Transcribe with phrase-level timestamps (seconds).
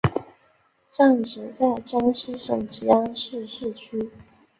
[0.89, 4.09] 站址在江西省吉安市市区。